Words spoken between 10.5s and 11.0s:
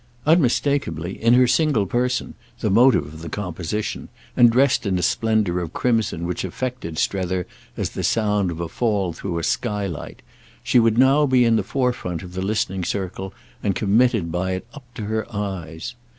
she would